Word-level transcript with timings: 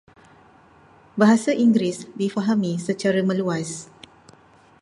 Bahasa 1.19 1.51
Inggeris 1.63 1.97
difahami 2.21 2.73
secara 2.87 3.19
meluas. 3.29 3.69